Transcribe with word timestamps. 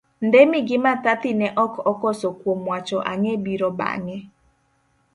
Ndemi 0.27 0.57
gi 0.67 0.77
Mathathi 0.83 1.31
ne 1.39 1.47
ok 1.63 1.73
okoso 1.91 2.27
kuom 2.39 2.59
wacho 2.71 2.97
ang'e 3.11 3.33
biro 3.43 3.69
bange. 3.79 4.17